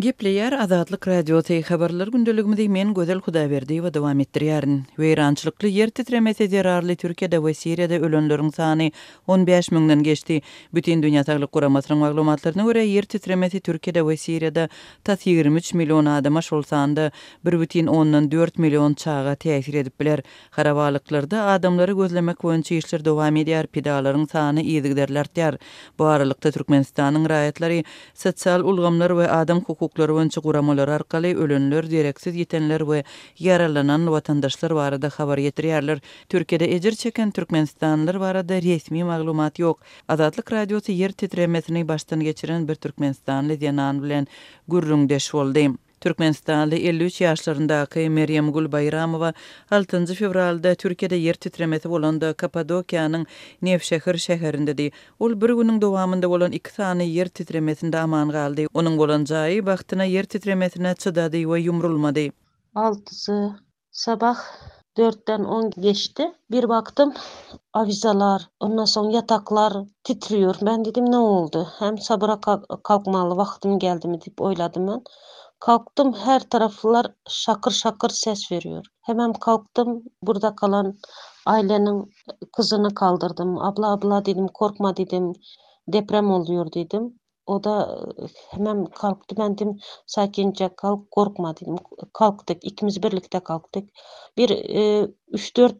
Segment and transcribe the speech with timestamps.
[0.00, 4.74] Gepleyer Azadlyk Radio Tey Xabarlar gündeligimizde men gözel Huda berdi we dowam etdirýärin.
[4.98, 8.90] Weýrançlykly yer titremesi zararly Türkiýede we Suriýada ölenleriň sany
[9.28, 10.42] 15 mingden geçdi.
[10.74, 14.66] Bütün dünýä saglyk guramasynyň maglumatlaryna görä yer titremesi Türkiýede we Suriýada
[15.04, 17.10] ta 23 million adama şol sanda
[17.46, 20.20] 1.4 million çağa täsir edip biler.
[20.56, 23.66] Garawalyklarda adamlary gözlemek boýunça işler dowam edýär.
[23.66, 25.56] Pidalaryň sany ýetigderler
[25.98, 27.84] Bu aralykda Türkmenistanyň raýatlary
[28.14, 33.04] sosial ulgamlar we adam hukuk hukuklary bolanchy guramalar arkaly ölenler, direksiz ýetenler we
[33.38, 36.02] yaralanan watandaşlar barada habar ýetirýärler.
[36.28, 39.76] Türkiýede ejir çeken türkmenistanlylar barada resmi maglumat ýok.
[40.08, 44.26] Azatlyk radiosy ýer titremesini baştan geçiren bir türkmenistanly diýen an bilen
[44.68, 45.66] gurrungdeş boldy.
[46.00, 49.32] Türkmenistanlı 53 yaşlarındaki Meryem Gül Bayramova
[49.70, 53.22] 6-njy fevralda Türkiýede ýer titremesi bolanda Kapadokiýanyň
[53.68, 54.88] Nefşehir şäherinde di.
[55.24, 58.66] Ol bir güniň dowamında bolan iki tane ýer titremesinde aman galdy.
[58.82, 62.32] Onuň bolan jaýy wagtyna ýer titremesine çydady we
[62.74, 63.58] 6
[64.02, 64.38] sabah
[64.98, 66.32] 4-den 10 geçti.
[66.50, 67.12] Bir baktım
[67.72, 69.72] avizalar, ondan sonra yataklar
[70.04, 70.56] titriyor.
[70.62, 71.68] Ben dedim ne oldu?
[71.78, 72.36] Hem sabıra
[72.84, 75.02] kalkmalı vaktim geldi mi deyip oyladım
[75.60, 78.86] Kalktım her taraflar şakır şakır ses veriyor.
[79.00, 80.98] Hemen kalktım burada kalan
[81.46, 82.10] ailenin
[82.56, 83.58] kızını kaldırdım.
[83.58, 85.32] Abla abla dedim korkma dedim
[85.88, 87.20] deprem oluyor dedim.
[87.46, 88.00] O da
[88.50, 89.76] hemen kalktı ben dedim
[90.06, 91.74] sakince kalk korkma dedim.
[92.12, 93.88] Kalktık ikimiz birlikte kalktık.
[94.36, 94.48] Bir
[95.32, 95.72] 3-4 e,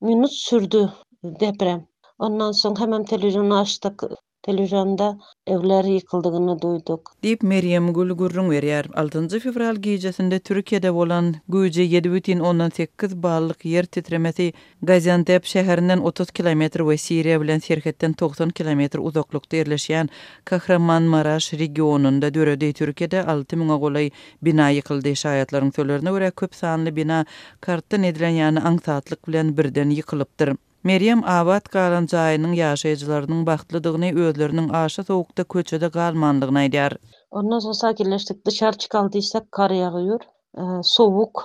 [0.00, 0.92] minut sürdü
[1.24, 1.86] deprem.
[2.18, 4.02] Ondan sonra hemen televizyonu açtık.
[4.42, 7.12] Televizyonda evler yıkıldığını duyduk.
[7.22, 8.86] Deyip Meryem Gül Gürrün veriyar.
[8.94, 9.40] 6.
[9.40, 17.40] fevral gecesinde Türkiye'de olan Gülce 7.18 bağlılık yer titremesi Gaziantep şehrinden 30 km ve Siria
[17.40, 20.08] bilen serketten 90 km uzaklıkta yerleşen
[20.44, 24.08] Kahraman Maraş regionunda dörede Türkiye'de 6 muna
[24.42, 25.16] bina yıkıldı.
[25.16, 27.26] Şayetlerin sözlerine göre köp sağanlı bina
[27.60, 30.56] kartı nedilen yani an saatlik bilen birden yıkılıptır.
[30.86, 36.94] Meryem avat galan jaýynyň ýaşajylarynyň baxtlydygyny özleriniň aşy sowukda köçede galmandygyny aýdýar.
[37.40, 40.22] Ondan soň sakinleşdik, dışarı çykaldysak kar ýağýar,
[40.64, 41.42] e, sowuk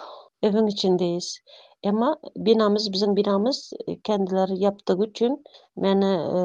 [0.50, 1.30] ewin içindeýiz.
[1.94, 2.12] Emma
[2.50, 5.42] binamız bizim binamız e, kendileri yaptığı için
[5.88, 6.44] beni e,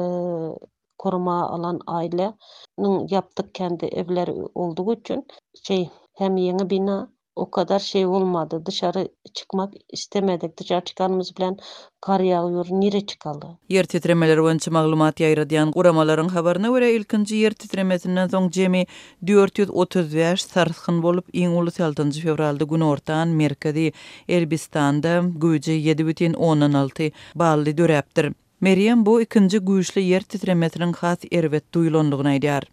[0.97, 5.25] koruma alan ailenin yaptık kendi evleri olduğu için
[5.67, 7.07] şey hem yeni bina
[7.39, 8.61] o kadar şey olmadı.
[8.65, 10.57] Dışarı çıkmak istemedik.
[10.59, 11.57] Dışarı çıkanımız bilen
[12.01, 12.65] kar yağıyor.
[12.69, 13.57] Nire çıkalı?
[13.69, 18.85] Yer titremeleri önce maglumat yayradiyan kuramaların haberine göre ilkinci yer titremesinden son cemi
[19.27, 20.55] 430 yaş
[20.89, 22.11] bolup in ulus 6.
[22.11, 23.93] fevralda gün ortağın Merkezi
[24.29, 28.33] Elbistan'da gücü 7.16 bağlı dörebdir.
[28.61, 32.63] Meryem bu ikinci güçlü yer titremesinin has ervet duyulunluğuna idiyar.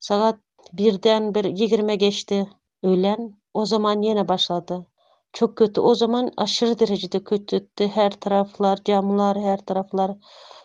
[0.00, 0.36] Saat
[0.72, 2.46] birden bir 20 geçti.
[2.82, 4.86] ölen o zaman yine başladı.
[5.32, 5.80] Çok kötü.
[5.80, 7.64] O zaman aşırı derecede kötüydü.
[7.92, 10.10] Her taraflar, camlar, her taraflar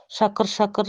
[0.10, 0.88] şakır şakır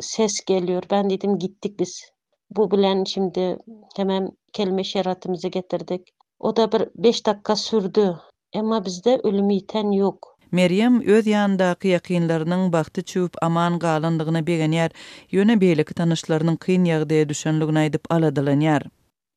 [0.00, 0.82] ses geliyor.
[0.90, 2.04] Ben dedim gittik biz.
[2.50, 3.58] Bu bilen şimdi
[3.96, 6.08] hemen kelime şeratımızı getirdik.
[6.38, 8.16] O da bir 5 dakika sürdü.
[8.54, 10.38] Ama bizde ölümü yok.
[10.52, 14.90] Meryem öz yanındaki yakinlarının bahtı çuvup aman kalındığını begen yer,
[15.30, 18.82] yöne beylik tanışlarının kıyın yağdaya düşünlüğünü aydıp aladılan yer.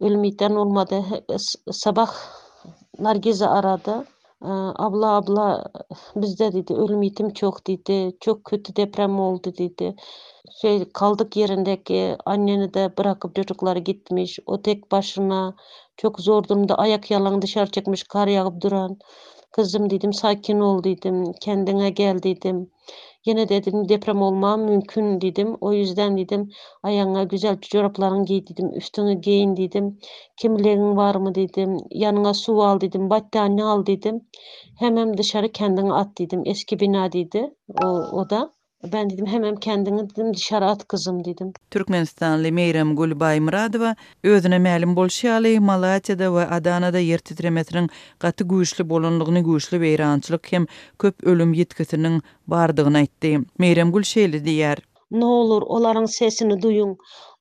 [0.02, 1.04] ilmiten olmadı.
[1.72, 2.12] Sabah
[3.00, 4.06] Nargiz'i aradı.
[4.76, 5.64] Abla abla
[6.16, 9.96] bizde dedi ölmitim çok dedi çok kötü deprem oldu dedi
[10.62, 15.56] şey kaldık yerindeki anneni de bırakıp çocuklar gitmiş o tek başına
[15.98, 18.98] çok zor durumda ayak yalan dışarı çıkmış kar yağıp duran
[19.52, 22.72] kızım dedim sakin ol dedim kendine gel dedim
[23.26, 26.50] yine dedim deprem olma mümkün dedim o yüzden dedim
[26.84, 30.00] ayağına güzel çoraplarını giy dedim üstünü giyin dedim
[30.38, 34.22] kimlerin var mı dedim yanına su al dedim battaniye al dedim
[34.80, 37.54] hemen dışarı kendini at dedim eski bina dedi
[37.84, 38.54] o, o da
[38.86, 41.54] Ben dedim hemen kendini dedim dışarı at kızım dedim.
[41.72, 43.40] Türkmenistanlı Meyrem Gülbay
[44.24, 47.90] özüne məlim bol Malatya'da ve Adana'da yer titremetrin
[48.20, 50.66] qatı güyüşlü bolunluğunu güyüşlü veyrançılık hem
[51.00, 53.40] köp ölüm yetkisinin bardığına etdi.
[53.58, 54.78] Meyrem şeyli diyer.
[55.12, 56.98] Ne olur oların sesini duyun,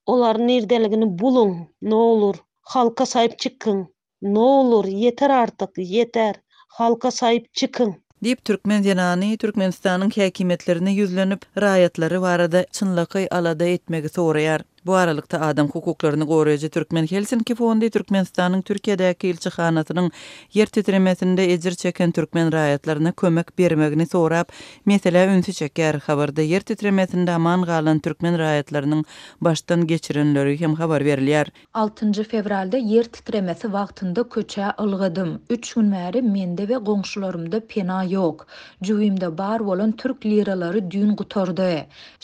[0.07, 6.35] oların irdelgini bulun, ne olur halka sahip çıkın, ne olur yeter artık yeter
[6.69, 7.95] halka sahip çıkın.
[8.25, 14.63] Dip Türkmen Zenani Türkmenistan'ın hakimetlerine yüzlenip rayatları varada çınlakay alada etmegi sorayar.
[14.87, 20.11] Bu aralıkta adam hukuklarını qoruyacı Türkmen Helsinki ki fondi Türkmenistan'ın Türkiye'deki ilçi xanatının
[20.55, 24.47] yer titremesinde ezir çeken Türkmen rayatlarına kömek bir məgni sorab,
[24.89, 29.05] ünsi çəkər xabarda yer titremesində aman qalan Türkmen rayatlarının
[29.41, 31.49] başdan geçirinlörü hem xabar veriliyər.
[31.75, 32.13] 6.
[32.25, 35.41] fevralda yer titremesi vaxtında köçə ılgıdım.
[35.51, 38.47] 3 gün məri mende və qonşularımda pena yox.
[38.83, 41.69] Cüvimdə bar olan Türk liraları dün qutordu.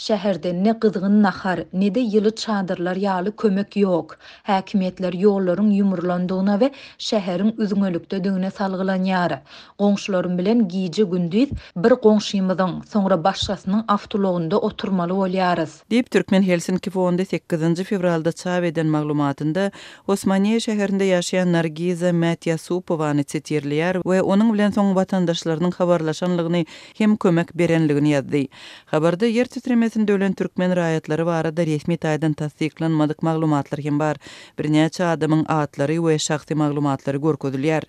[0.06, 2.00] Şəhərdə ne qızgın naxar, nə də
[2.46, 4.16] çadırlar yağlı kömök yok.
[4.50, 6.69] Häkimetler yollaryň yumurlandygyna we
[7.08, 9.38] şäheriň üzüňölükde döňüne salgılan yarı
[9.78, 11.48] Gonşularym bilen giyici gündiz
[11.84, 15.70] bir gonşymyzyň soňra başgasynyň awtologunda oturmaly bolýarys.
[15.90, 19.64] Dip Türkmen Helsinki fondy 8-nji fevralda çap eden maglumatynda
[20.08, 26.64] Osmaniýa şäherinde ýaşaýan Nargiza Matyasupowa näçetirler we onuň bilen soň watandaşlarynyň habarlaşanlygyny
[26.99, 28.49] hem kömek berenligini ýazdy.
[28.94, 34.21] Habarda ýer titremesinde ölen türkmen raýatlary barada resmi taýdan tasdiklanmadyk maglumatlar hem bar.
[34.59, 37.87] Bir näçe adamyň atlary we şahsy maglumatlary görkezilýär.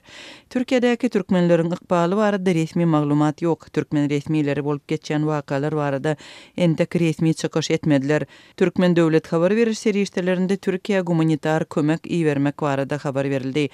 [0.54, 3.68] Türkiýedäki türkmenleriň ykbaly barada resmi maglumat ýok.
[3.78, 6.16] Türkmen resmiýleri bolup geçen wakalar barada
[6.58, 8.26] ende resmi çykyş etmediler.
[8.58, 13.68] Türkmen döwlet habar berir serişdelerinde Türkiýe gumanitar kömek iýermek barada habar berildi.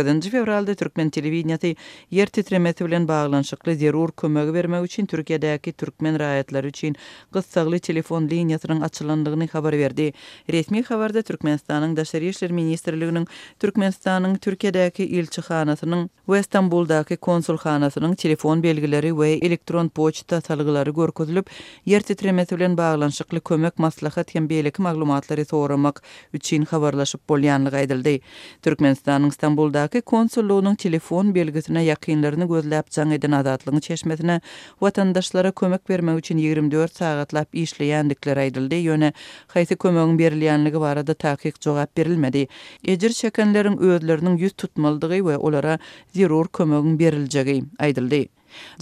[0.00, 1.74] 10 fevralda Türkmen telewizionaty
[2.12, 6.96] ýer titremesi bilen baglanşykly zerur kömek bermek üçin Türkiýedäki türkmen raýatlary üçin
[7.32, 10.13] gysgaly telefon liniýasynyň açylandygyny habar berdi.
[10.48, 13.26] Resmi xabarda Türkmenistanyň daşary işler ministrliginiň
[13.60, 21.46] Türkmenistanyň Türkiýedäki elçixanasynyň we Istanbuldaky konsulhanasynyň telefon belgileri we elektron poçta salgylary görkezilip,
[21.86, 26.02] ýer titremesi bilen baglanşykly kömek maslahat hem beýleki maglumatlary soramak
[26.34, 28.20] üçin habarlaşyp bolýanly gaýdyldy.
[28.62, 34.40] Türkmenistanyň Istanbuldaky konsullugynyň telefon belgisine ýakynlaryny gözläp can edin adatlygy çeşmesine
[34.80, 38.74] vatandaşlara kömek bermek üçin 24 saatlap işleýändikleri aýdyldy.
[38.84, 39.12] Ýöne
[39.54, 42.42] haýsy kömek milyon berilýänligi barada täkik jogap berilmedi.
[42.88, 45.78] Ejir çekenleriň özleriniň ýüz tutmalydygy we olara
[46.16, 48.26] zerur kömegiň beriljegi aýdyldy.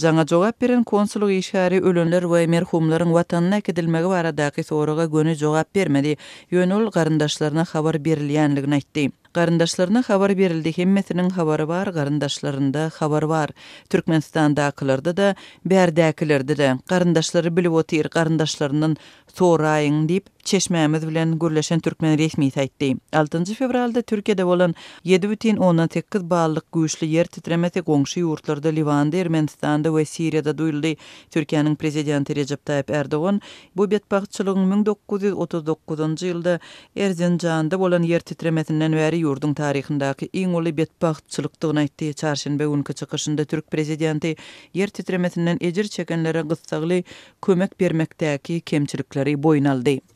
[0.03, 5.75] Jaňa jogap beren konsulluk işgary ölenler we merhumlaryň watanyna kidilmegi barada täkik sorag gönü jogap
[5.75, 6.15] bermedi.
[6.51, 9.11] Ýönül garandaşlaryna habar berilýänligini aýtdy.
[9.33, 13.49] Garndaşlarına xavar berildi hemmetinin xavar var, garndaşlarında xavar var.
[13.89, 15.35] Türkmenistan dakilarda da,
[15.65, 18.97] bär dakilarda da, garndaşları bil votir, garndaşlarının
[19.35, 19.73] sora
[20.09, 22.97] deyip, Çeşmeämiz bilen gürleşen türkmen resmi saýtdy.
[23.13, 24.75] 6-njy fevralda Türkiýede bolan
[25.05, 30.97] 7.18 ballyk güýçli ýer titremesi goňşy ýurtlarda Liwanda, Ermenistanda we Siriyada duyuldi
[31.33, 33.41] Türkiýanyň prezidenti Recep Tayyip Erdogan
[33.75, 36.59] bu betbagçylygyň 1939-njy ýylda
[36.95, 42.09] Erzenjanda bolan ýer titremesinden we ýurdun taryhyndaky iň uly betbagtçylykdygyny aýtdy.
[42.23, 44.33] Çarşynbe günkü çykyşynda türk prezidenti
[44.79, 46.99] ýer titremesinden ejir çekenlere gysgaly
[47.47, 50.13] kömek bermekdäki kemçilikleri boýnaldy.